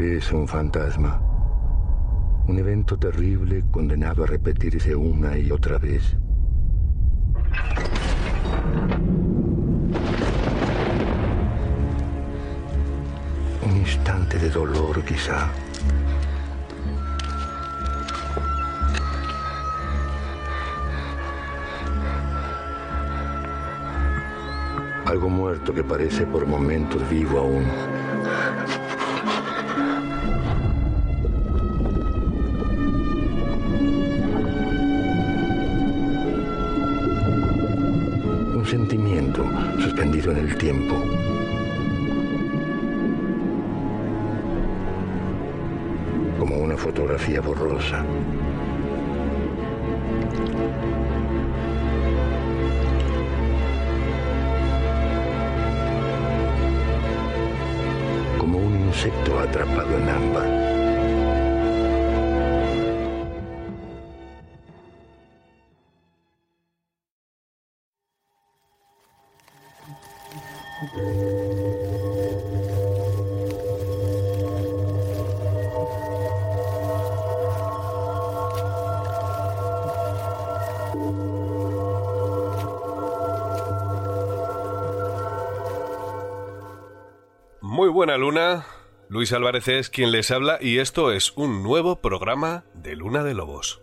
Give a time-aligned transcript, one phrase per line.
[0.00, 1.20] ¿Qué es un fantasma?
[2.48, 6.16] Un evento terrible condenado a repetirse una y otra vez.
[13.62, 15.50] Un instante de dolor quizá.
[25.04, 28.09] Algo muerto que parece por momentos vivo aún.
[40.60, 40.94] Tiempo.
[46.38, 48.04] Como una fotografía borrosa.
[58.38, 60.79] Como un insecto atrapado en ámbar.
[70.80, 70.88] Muy
[87.90, 88.64] buena luna,
[89.10, 93.34] Luis Álvarez es quien les habla y esto es un nuevo programa de Luna de
[93.34, 93.82] Lobos.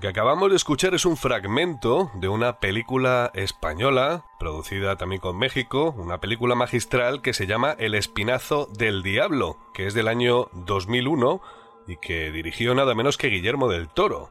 [0.00, 5.94] Que acabamos de escuchar es un fragmento de una película española, producida también con México,
[5.96, 11.42] una película magistral que se llama El Espinazo del Diablo, que es del año 2001
[11.86, 14.30] y que dirigió nada menos que Guillermo del Toro.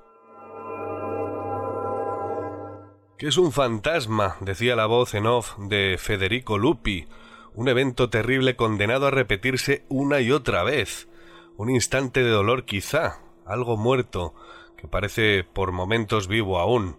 [3.19, 7.09] que es un fantasma, decía la voz en off de Federico Lupi,
[7.53, 11.09] un evento terrible condenado a repetirse una y otra vez,
[11.57, 14.33] un instante de dolor quizá, algo muerto,
[14.79, 16.97] que parece por momentos vivo aún.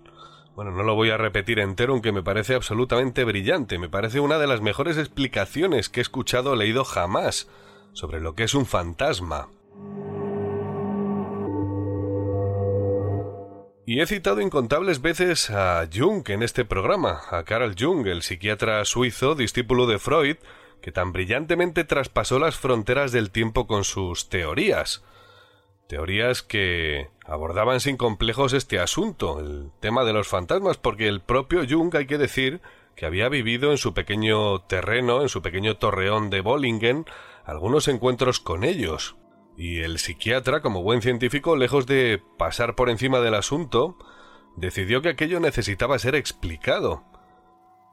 [0.55, 4.39] Bueno, no lo voy a repetir entero, aunque me parece absolutamente brillante, me parece una
[4.39, 7.49] de las mejores explicaciones que he escuchado o leído jamás
[7.93, 9.49] sobre lo que es un fantasma.
[13.87, 18.85] Y he citado incontables veces a Jung en este programa, a Carl Jung, el psiquiatra
[18.85, 20.37] suizo, discípulo de Freud,
[20.81, 25.03] que tan brillantemente traspasó las fronteras del tiempo con sus teorías.
[25.89, 31.63] Teorías que abordaban sin complejos este asunto, el tema de los fantasmas, porque el propio
[31.69, 32.61] Jung, hay que decir,
[32.97, 37.07] que había vivido en su pequeño terreno, en su pequeño torreón de Bollingen,
[37.45, 39.17] algunos encuentros con ellos.
[39.57, 43.97] Y el psiquiatra, como buen científico, lejos de pasar por encima del asunto,
[44.57, 47.05] decidió que aquello necesitaba ser explicado.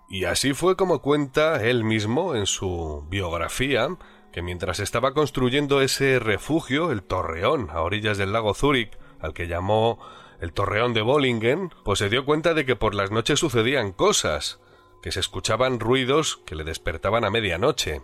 [0.09, 3.87] Y así fue como cuenta él mismo en su biografía,
[4.31, 9.47] que mientras estaba construyendo ese refugio, el Torreón, a orillas del lago Zúrich, al que
[9.47, 9.99] llamó
[10.39, 14.59] el Torreón de Bollingen, pues se dio cuenta de que por las noches sucedían cosas,
[15.01, 18.01] que se escuchaban ruidos que le despertaban a medianoche.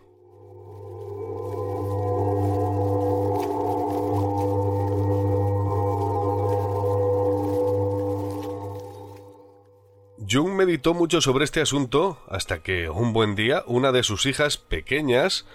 [10.30, 14.57] Jung meditó mucho sobre este asunto hasta que un buen día una de sus hijas
[14.57, 15.45] pequeñas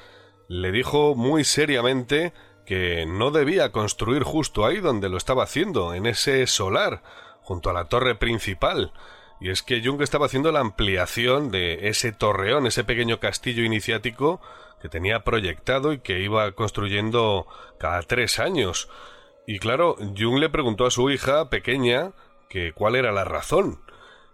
[0.46, 2.32] le dijo muy seriamente
[2.68, 7.02] que no debía construir justo ahí donde lo estaba haciendo, en ese solar,
[7.40, 8.92] junto a la torre principal.
[9.40, 14.42] Y es que Jung estaba haciendo la ampliación de ese torreón, ese pequeño castillo iniciático
[14.82, 17.46] que tenía proyectado y que iba construyendo
[17.78, 18.90] cada tres años.
[19.46, 22.12] Y claro, Jung le preguntó a su hija pequeña
[22.50, 23.80] que cuál era la razón.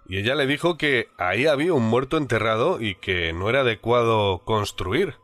[0.09, 4.41] Y ella le dijo que ahí había un muerto enterrado y que no era adecuado
[4.41, 5.19] construir.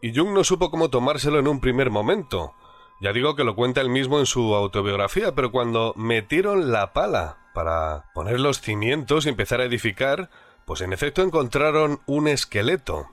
[0.00, 2.54] Y Jung no supo cómo tomárselo en un primer momento.
[3.00, 7.38] Ya digo que lo cuenta él mismo en su autobiografía, pero cuando metieron la pala
[7.54, 10.30] para poner los cimientos y empezar a edificar,
[10.64, 13.08] pues en efecto encontraron un esqueleto.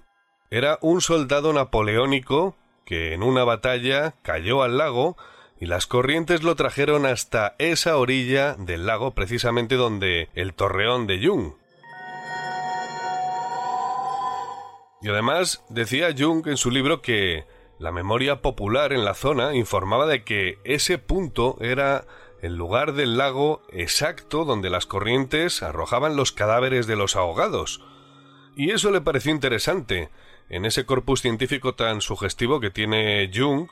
[0.50, 2.56] Era un soldado napoleónico
[2.86, 5.18] que en una batalla cayó al lago
[5.60, 11.26] y las corrientes lo trajeron hasta esa orilla del lago precisamente donde el torreón de
[11.26, 11.54] Jung.
[15.06, 17.46] Y además decía Jung en su libro que
[17.78, 22.08] la memoria popular en la zona informaba de que ese punto era
[22.42, 27.84] el lugar del lago exacto donde las corrientes arrojaban los cadáveres de los ahogados.
[28.56, 30.10] Y eso le pareció interesante.
[30.50, 33.68] En ese corpus científico tan sugestivo que tiene Jung,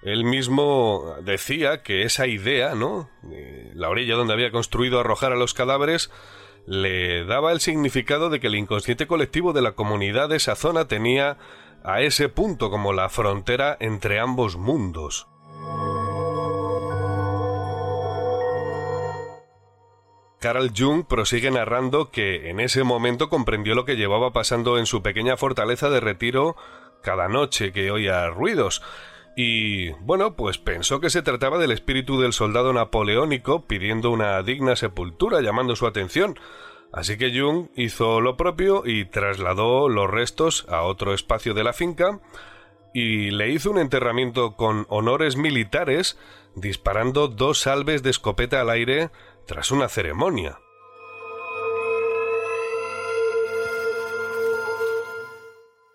[0.00, 3.10] él mismo decía que esa idea, ¿no?
[3.74, 6.10] La orilla donde había construido arrojar a los cadáveres
[6.70, 10.86] le daba el significado de que el inconsciente colectivo de la comunidad de esa zona
[10.86, 11.36] tenía
[11.82, 15.26] a ese punto como la frontera entre ambos mundos.
[20.38, 25.02] Carl Jung prosigue narrando que en ese momento comprendió lo que llevaba pasando en su
[25.02, 26.54] pequeña fortaleza de retiro
[27.02, 28.80] cada noche que oía ruidos,
[29.36, 34.76] y bueno, pues pensó que se trataba del espíritu del soldado napoleónico pidiendo una digna
[34.76, 36.38] sepultura, llamando su atención.
[36.92, 41.72] Así que Jung hizo lo propio y trasladó los restos a otro espacio de la
[41.72, 42.20] finca
[42.92, 46.18] y le hizo un enterramiento con honores militares
[46.56, 49.10] disparando dos salves de escopeta al aire
[49.46, 50.58] tras una ceremonia.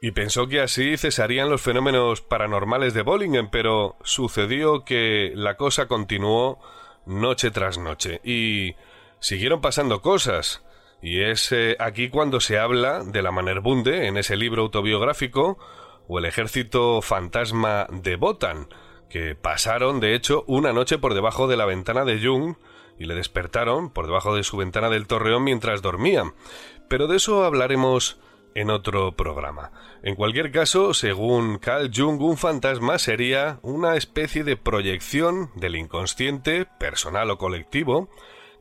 [0.06, 5.88] Y pensó que así cesarían los fenómenos paranormales de Bollingen, pero sucedió que la cosa
[5.88, 6.60] continuó
[7.08, 8.76] noche tras noche y
[9.20, 10.64] siguieron pasando cosas.
[11.02, 15.58] Y es eh, aquí cuando se habla de la Manerbunde en ese libro autobiográfico
[16.08, 18.68] o el ejército fantasma de Botan,
[19.10, 22.58] que pasaron de hecho una noche por debajo de la ventana de Jung
[23.00, 26.32] y le despertaron por debajo de su ventana del torreón mientras dormía.
[26.90, 28.20] Pero de eso hablaremos
[28.56, 29.72] en otro programa.
[30.02, 36.66] En cualquier caso, según Carl Jung, un fantasma sería una especie de proyección del inconsciente,
[36.66, 38.10] personal o colectivo,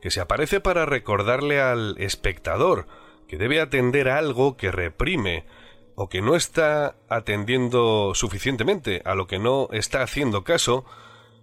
[0.02, 2.86] que se aparece para recordarle al espectador
[3.26, 5.46] que debe atender a algo que reprime
[5.94, 10.84] o que no está atendiendo suficientemente, a lo que no está haciendo caso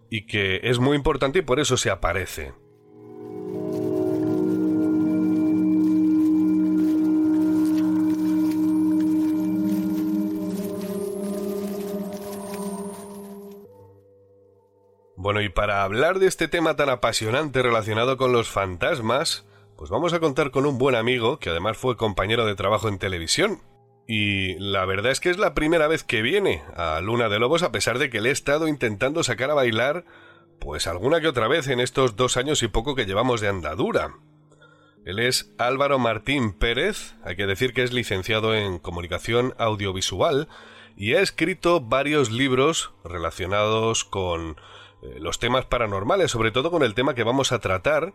[0.09, 2.53] y que es muy importante y por eso se aparece.
[15.21, 19.45] Bueno, y para hablar de este tema tan apasionante relacionado con los fantasmas,
[19.77, 22.97] pues vamos a contar con un buen amigo que además fue compañero de trabajo en
[22.97, 23.61] televisión.
[24.07, 27.61] Y la verdad es que es la primera vez que viene a Luna de Lobos
[27.61, 30.05] a pesar de que le he estado intentando sacar a bailar
[30.59, 34.15] pues alguna que otra vez en estos dos años y poco que llevamos de andadura.
[35.05, 40.47] Él es Álvaro Martín Pérez, hay que decir que es licenciado en comunicación audiovisual
[40.97, 44.57] y ha escrito varios libros relacionados con
[45.01, 48.13] eh, los temas paranormales, sobre todo con el tema que vamos a tratar.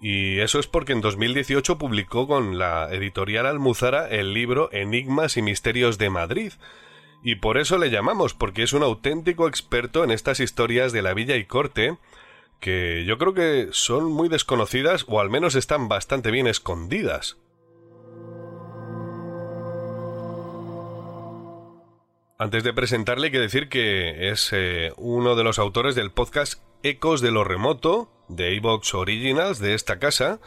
[0.00, 5.42] Y eso es porque en 2018 publicó con la editorial Almuzara el libro Enigmas y
[5.42, 6.52] Misterios de Madrid.
[7.22, 11.14] Y por eso le llamamos, porque es un auténtico experto en estas historias de la
[11.14, 11.96] villa y corte,
[12.60, 17.36] que yo creo que son muy desconocidas o al menos están bastante bien escondidas.
[22.40, 26.62] Antes de presentarle, hay que decir que es eh, uno de los autores del podcast
[26.84, 30.38] Ecos de lo Remoto, de Evox Originals, de esta casa,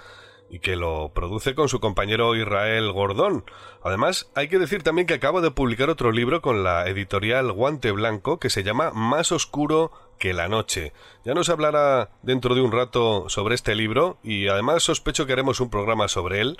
[0.50, 3.44] y que lo produce con su compañero Israel Gordón.
[3.84, 7.92] Además, hay que decir también que acaba de publicar otro libro con la editorial Guante
[7.92, 10.94] Blanco que se llama Más oscuro que la noche.
[11.26, 15.60] Ya nos hablará dentro de un rato sobre este libro y además sospecho que haremos
[15.60, 16.58] un programa sobre él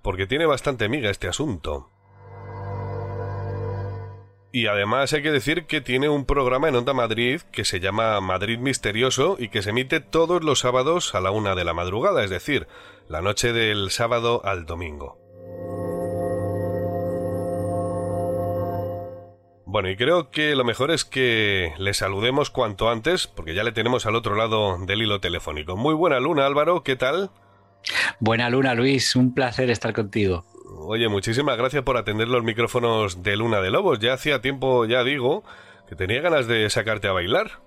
[0.00, 1.90] porque tiene bastante miga este asunto.
[4.52, 8.20] Y además hay que decir que tiene un programa en Onda Madrid que se llama
[8.20, 12.24] Madrid Misterioso y que se emite todos los sábados a la una de la madrugada,
[12.24, 12.66] es decir,
[13.08, 15.18] la noche del sábado al domingo.
[19.66, 23.70] Bueno, y creo que lo mejor es que le saludemos cuanto antes, porque ya le
[23.70, 25.76] tenemos al otro lado del hilo telefónico.
[25.76, 27.30] Muy buena luna, Álvaro, ¿qué tal?
[28.18, 30.44] Buena luna, Luis, un placer estar contigo.
[30.76, 33.98] Oye, muchísimas gracias por atender los micrófonos de Luna de Lobos.
[33.98, 35.42] Ya hacía tiempo, ya digo,
[35.88, 37.60] que tenía ganas de sacarte a bailar.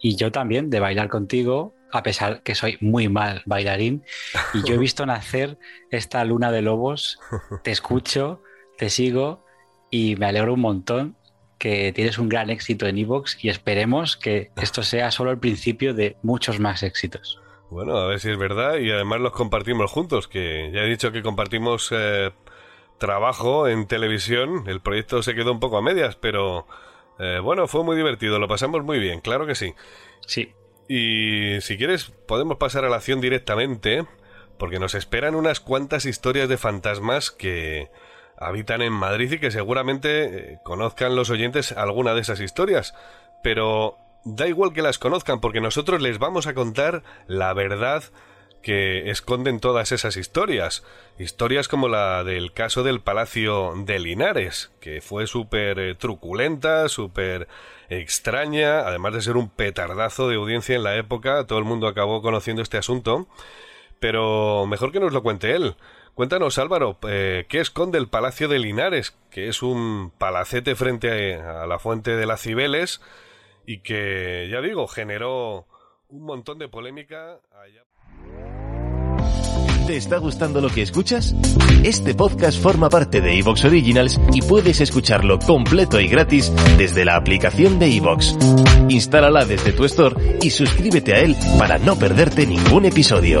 [0.00, 4.04] Y yo también, de bailar contigo, a pesar que soy muy mal bailarín.
[4.54, 5.58] Y yo he visto nacer
[5.90, 7.18] esta Luna de Lobos,
[7.62, 8.42] te escucho,
[8.78, 9.44] te sigo
[9.90, 11.16] y me alegro un montón
[11.58, 15.94] que tienes un gran éxito en Evox y esperemos que esto sea solo el principio
[15.94, 17.40] de muchos más éxitos.
[17.74, 21.10] Bueno, a ver si es verdad y además los compartimos juntos, que ya he dicho
[21.10, 22.30] que compartimos eh,
[22.98, 26.68] trabajo en televisión, el proyecto se quedó un poco a medias, pero
[27.18, 29.74] eh, bueno, fue muy divertido, lo pasamos muy bien, claro que sí.
[30.24, 30.54] Sí.
[30.88, 34.06] Y si quieres podemos pasar a la acción directamente,
[34.56, 37.90] porque nos esperan unas cuantas historias de fantasmas que
[38.36, 42.94] habitan en Madrid y que seguramente eh, conozcan los oyentes alguna de esas historias.
[43.42, 48.04] Pero da igual que las conozcan porque nosotros les vamos a contar la verdad
[48.64, 50.84] que esconden todas esas historias.
[51.18, 57.46] Historias como la del caso del Palacio de Linares, que fue súper eh, truculenta, súper
[57.90, 62.22] extraña, además de ser un petardazo de audiencia en la época, todo el mundo acabó
[62.22, 63.28] conociendo este asunto.
[64.00, 65.76] Pero mejor que nos lo cuente él.
[66.14, 69.16] Cuéntanos, Álvaro, eh, ¿qué esconde el Palacio de Linares?
[69.30, 73.00] Que es un palacete frente a, la fuente de las Cibeles
[73.66, 75.66] y que, ya digo, generó
[76.08, 77.84] un montón de polémica allá.
[79.86, 81.34] ¿Te está gustando lo que escuchas?
[81.82, 87.16] Este podcast forma parte de Evox Originals y puedes escucharlo completo y gratis desde la
[87.16, 88.34] aplicación de Evox.
[88.88, 93.40] Instálala desde tu store y suscríbete a él para no perderte ningún episodio.